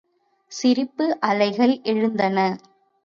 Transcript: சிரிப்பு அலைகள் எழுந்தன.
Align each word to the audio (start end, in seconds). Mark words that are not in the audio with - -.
சிரிப்பு 0.51 1.19
அலைகள் 1.19 1.75
எழுந்தன. 1.83 2.37